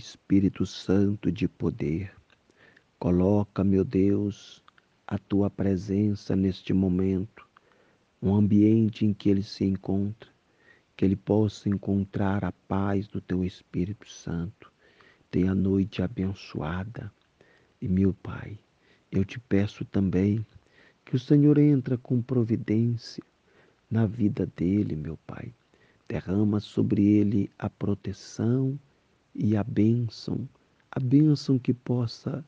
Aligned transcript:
Espírito 0.00 0.64
Santo 0.64 1.30
de 1.30 1.46
poder. 1.46 2.10
Coloca, 2.98 3.62
meu 3.62 3.84
Deus, 3.84 4.64
a 5.06 5.18
tua 5.18 5.50
presença 5.50 6.34
neste 6.34 6.72
momento, 6.72 7.46
um 8.22 8.34
ambiente 8.34 9.04
em 9.04 9.12
que 9.12 9.28
ele 9.28 9.42
se 9.42 9.62
encontra, 9.62 10.30
que 10.96 11.04
ele 11.04 11.16
possa 11.16 11.68
encontrar 11.68 12.46
a 12.46 12.52
paz 12.66 13.08
do 13.08 13.20
teu 13.20 13.44
Espírito 13.44 14.08
Santo. 14.08 14.72
Tenha 15.30 15.52
a 15.52 15.54
noite 15.54 16.00
abençoada. 16.00 17.12
E 17.78 17.86
meu 17.86 18.14
Pai, 18.14 18.58
eu 19.12 19.22
te 19.22 19.38
peço 19.38 19.84
também 19.84 20.44
que 21.04 21.14
o 21.14 21.18
Senhor 21.18 21.58
entra 21.58 21.98
com 21.98 22.22
providência 22.22 23.22
na 23.90 24.06
vida 24.06 24.46
dele, 24.56 24.96
meu 24.96 25.18
Pai. 25.26 25.52
Derrama 26.08 26.58
sobre 26.58 27.04
ele 27.04 27.50
a 27.58 27.68
proteção 27.68 28.78
e 29.34 29.56
a 29.56 29.62
bênção, 29.62 30.48
a 30.90 30.98
bênção 30.98 31.58
que 31.58 31.72
possa 31.72 32.44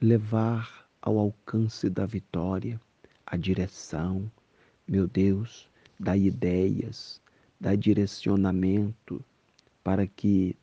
levar 0.00 0.88
ao 1.02 1.18
alcance 1.18 1.90
da 1.90 2.06
vitória, 2.06 2.80
a 3.26 3.36
direção, 3.36 4.30
meu 4.86 5.06
Deus, 5.06 5.68
dá 5.98 6.16
ideias, 6.16 7.20
dá 7.60 7.74
direcionamento 7.74 9.24
para 9.82 10.06
que 10.06 10.56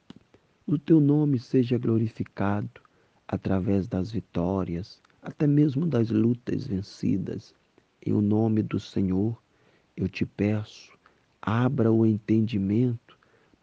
o 0.65 0.77
teu 0.77 0.99
nome 0.99 1.37
seja 1.37 1.77
glorificado 1.77 2.81
através 3.27 3.87
das 3.87 4.11
vitórias, 4.11 5.01
até 5.21 5.45
mesmo 5.45 5.85
das 5.85 6.09
lutas 6.09 6.65
vencidas. 6.65 7.53
Em 8.05 8.13
o 8.13 8.21
nome 8.21 8.61
do 8.63 8.79
Senhor, 8.79 9.37
eu 9.97 10.07
te 10.07 10.25
peço, 10.25 10.91
abra 11.41 11.91
o 11.91 12.05
entendimento 12.05 13.14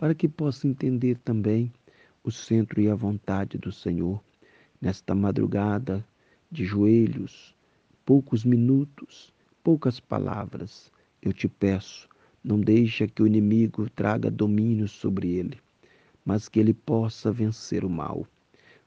para 0.02 0.16
que 0.16 0.28
possa 0.28 0.66
entender 0.66 1.16
também 1.18 1.72
o 2.24 2.30
centro 2.32 2.80
e 2.80 2.90
a 2.90 2.94
vontade 2.96 3.56
do 3.56 3.70
Senhor 3.70 4.20
nesta 4.80 5.14
madrugada 5.14 6.04
de 6.50 6.64
joelhos, 6.64 7.54
poucos 8.04 8.44
minutos, 8.44 9.32
poucas 9.62 10.00
palavras. 10.00 10.90
Eu 11.22 11.32
te 11.32 11.46
peço, 11.46 12.08
não 12.42 12.58
deixa 12.58 13.06
que 13.06 13.22
o 13.22 13.28
inimigo 13.28 13.88
traga 13.90 14.28
domínio 14.28 14.88
sobre 14.88 15.34
ele, 15.36 15.60
mas 16.24 16.48
que 16.48 16.58
ele 16.58 16.74
possa 16.74 17.30
vencer 17.30 17.84
o 17.84 17.88
mal. 17.88 18.26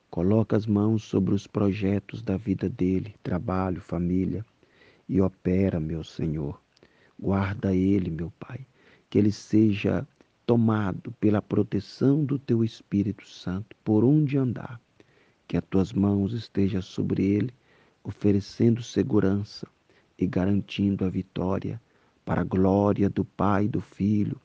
Coloca 0.10 0.58
as 0.58 0.68
mãos 0.68 1.06
sobre 1.06 1.34
os 1.34 1.48
projetos 1.48 2.22
da 2.22 2.36
vida 2.36 2.68
dele, 2.68 3.16
trabalho, 3.24 3.80
família, 3.80 4.46
e 5.08 5.22
opera, 5.22 5.80
meu 5.80 6.04
Senhor. 6.04 6.62
Guarda 7.18 7.74
ele, 7.74 8.12
meu 8.12 8.34
Pai, 8.38 8.68
que 9.10 9.18
ele 9.18 9.32
seja 9.32 10.06
tomado 10.46 11.12
pela 11.20 11.42
proteção 11.42 12.24
do 12.24 12.38
teu 12.38 12.64
Espírito 12.64 13.28
Santo 13.28 13.76
por 13.84 14.04
onde 14.04 14.38
andar. 14.38 14.80
Que 15.48 15.58
as 15.58 15.64
tuas 15.70 15.94
mãos 15.94 16.34
estejam 16.34 16.82
sobre 16.82 17.24
ele, 17.24 17.54
oferecendo 18.04 18.82
segurança 18.82 19.68
e 20.18 20.26
garantindo 20.26 21.06
a 21.06 21.10
vitória 21.10 21.82
para 22.24 22.42
a 22.42 22.46
glória 22.46 23.10
do 23.10 23.24
Pai, 23.24 23.68
do 23.68 23.82
Filho 23.82 24.40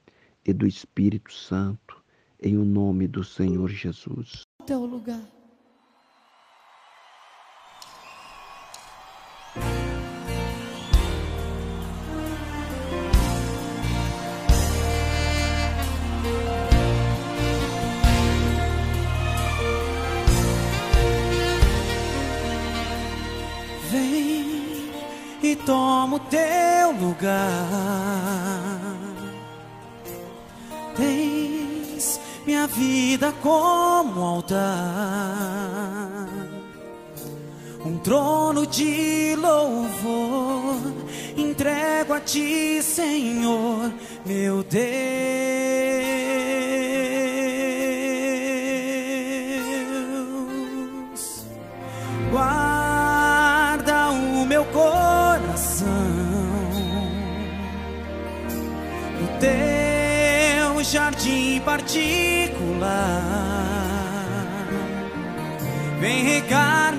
e 0.45 0.53
do 0.53 0.67
Espírito 0.67 1.33
Santo, 1.33 2.03
em 2.43 2.57
o 2.57 2.65
nome 2.65 3.07
do 3.07 3.25
Senhor 3.25 3.69
Jesus. 3.69 4.43
Teu 4.67 4.85
lugar. 4.85 5.40
Toma 25.65 26.17
o 26.17 26.21
teu 26.21 26.93
lugar. 26.93 27.69
Tens 30.97 32.21
minha 32.47 32.67
vida 32.67 33.33
como 33.43 34.21
altar, 34.21 34.69
um 37.85 37.99
trono 37.99 38.67
de 38.67 39.37
louvor. 39.37 40.77
Entrego 41.37 42.13
a 42.13 42.21
ti, 42.21 42.83
Senhor, 42.83 43.93
meu 44.27 44.63
Deus. 44.63 45.30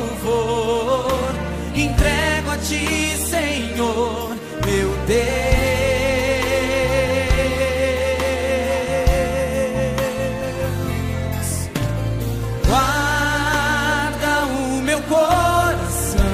louvor. 0.00 1.34
Entrego 1.74 2.50
a 2.50 2.56
ti, 2.58 3.16
Senhor, 3.16 4.36
meu 4.66 4.90
Deus. 5.06 5.20
Guarda 12.66 14.46
o 14.46 14.82
meu 14.82 15.00
coração 15.02 16.26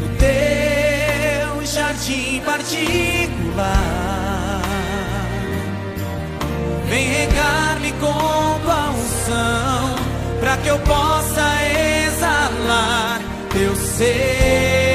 no 0.00 0.08
teu 0.18 1.66
jardim 1.66 2.40
partido 2.44 3.34
Vem 6.88 7.08
regar-me 7.08 7.92
com 7.92 8.44
tua 8.64 8.90
unção, 8.90 9.73
que 10.64 10.70
eu 10.70 10.78
possa 10.78 11.46
exalar 12.06 13.20
teu 13.52 13.76
ser. 13.76 14.93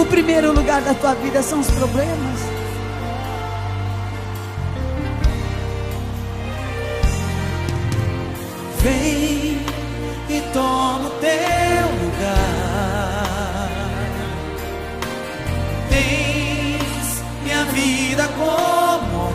O 0.00 0.06
primeiro 0.06 0.52
lugar 0.52 0.80
da 0.82 0.94
tua 0.94 1.14
vida 1.14 1.42
são 1.42 1.60
os 1.60 1.70
problemas. 1.70 2.40
Vem 8.80 9.58
e 10.28 10.40
toma 10.52 11.08
o 11.08 11.10
teu 11.20 11.88
lugar. 12.04 13.68
Tens 15.88 17.22
minha 17.42 17.64
vida 17.64 18.28
como 18.28 19.27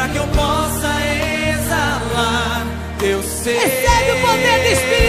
para 0.00 0.08
que 0.08 0.16
eu 0.16 0.26
possa 0.28 0.88
exalar 1.52 2.66
teu 2.98 3.22
ser. 3.22 3.58
Recebe 3.58 4.12
o 4.12 4.26
poder 4.26 4.60
do 4.60 4.72
Espírito. 4.72 4.99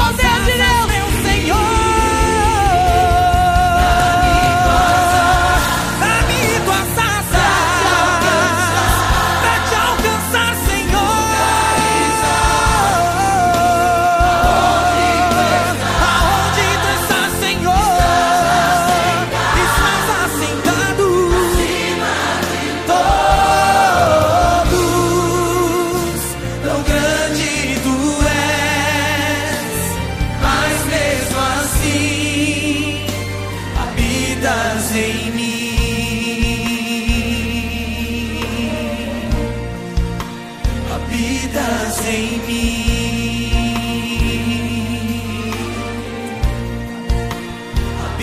Recebe 0.00 0.16
poder 0.16 0.24
de 0.24 0.29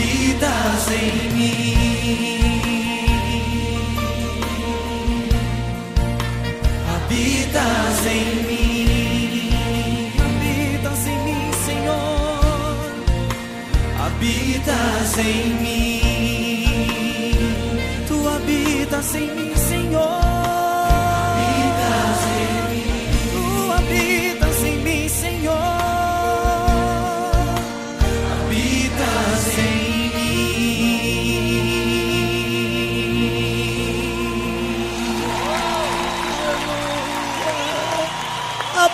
Habitas 0.08 0.88
em 0.92 1.12
mim. 1.34 1.68
Habitas 6.96 8.06
em 8.06 8.28
mim, 8.48 9.50
habitas 10.24 11.08
em 11.08 11.20
mim, 11.26 11.52
Senhor. 11.66 12.80
Habitas 14.00 15.18
em 15.18 15.46
mim, 15.62 16.02
tu 18.08 18.18
habitas 18.30 19.16
em 19.16 19.28
mim, 19.36 19.54
Senhor. 19.58 20.27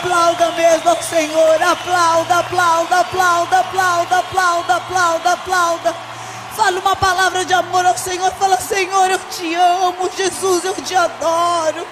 Aplauda 0.04 0.52
mesmo 0.52 0.90
ao 0.90 1.02
Senhor. 1.02 1.64
Aplauda, 1.64 2.40
aplauda, 2.40 3.00
aplauda, 3.00 3.60
aplauda, 3.60 4.18
aplauda, 4.18 4.76
aplauda, 4.76 5.32
aplauda. 5.32 5.94
Fala 6.58 6.78
uma 6.82 6.94
palavra 6.94 7.46
de 7.46 7.54
amor 7.54 7.86
ao 7.86 7.98
Senhor. 7.98 8.30
Fala, 8.34 8.58
Senhor, 8.58 9.10
eu 9.10 9.20
te 9.30 9.56
amo. 9.56 10.12
Jesus, 10.12 10.66
eu 10.66 10.76
te 10.76 10.94
adoro. 10.94 11.88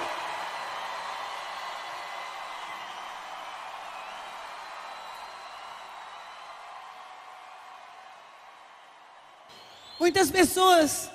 Muitas 9.98 10.30
pessoas 10.30 11.10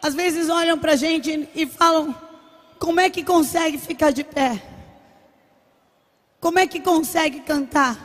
às 0.00 0.14
vezes 0.14 0.48
olham 0.48 0.78
pra 0.78 0.94
gente 0.94 1.48
e 1.52 1.66
falam: 1.66 2.14
como 2.78 3.00
é 3.00 3.10
que 3.10 3.24
consegue 3.24 3.76
ficar 3.76 4.12
de 4.12 4.22
pé? 4.22 4.77
Como 6.48 6.60
é 6.60 6.66
que 6.66 6.80
consegue 6.80 7.40
cantar? 7.40 7.98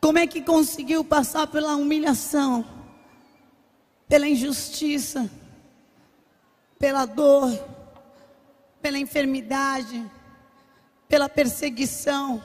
Como 0.00 0.18
é 0.18 0.26
que 0.26 0.40
conseguiu 0.40 1.04
passar 1.04 1.46
pela 1.46 1.76
humilhação, 1.76 2.64
pela 4.08 4.26
injustiça, 4.26 5.30
pela 6.78 7.04
dor, 7.04 7.52
pela 8.80 8.98
enfermidade, 8.98 10.02
pela 11.06 11.28
perseguição, 11.28 12.42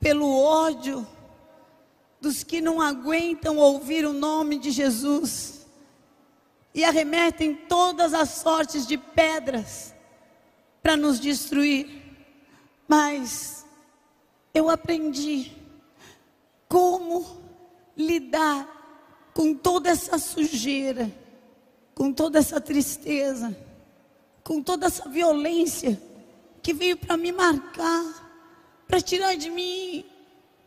pelo 0.00 0.28
ódio 0.28 1.06
dos 2.20 2.42
que 2.42 2.60
não 2.60 2.80
aguentam 2.80 3.58
ouvir 3.58 4.04
o 4.04 4.12
nome 4.12 4.58
de 4.58 4.72
Jesus 4.72 5.64
e 6.74 6.82
arremetem 6.82 7.54
todas 7.54 8.12
as 8.12 8.30
sortes 8.30 8.84
de 8.88 8.98
pedras 8.98 9.94
para 10.82 10.96
nos 10.96 11.20
destruir. 11.20 12.05
Mas 12.88 13.66
eu 14.54 14.70
aprendi 14.70 15.52
como 16.68 17.24
lidar 17.96 19.30
com 19.34 19.54
toda 19.54 19.90
essa 19.90 20.18
sujeira, 20.18 21.10
com 21.94 22.12
toda 22.12 22.38
essa 22.38 22.60
tristeza, 22.60 23.56
com 24.42 24.62
toda 24.62 24.86
essa 24.86 25.08
violência 25.08 26.00
que 26.62 26.72
veio 26.72 26.96
para 26.96 27.16
me 27.16 27.32
marcar, 27.32 28.26
para 28.88 29.00
tirar 29.00 29.36
de 29.36 29.50
mim 29.50 30.04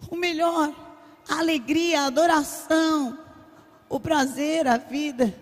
o 0.09 0.15
melhor, 0.15 0.73
a 1.27 1.39
alegria, 1.39 2.01
a 2.01 2.05
adoração, 2.05 3.17
o 3.89 3.99
prazer, 3.99 4.67
a 4.67 4.77
vida. 4.77 5.33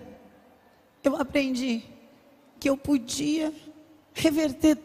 Eu 1.03 1.15
aprendi 1.15 1.84
que 2.60 2.69
eu 2.69 2.77
podia 2.77 3.53
reverter 4.13 4.77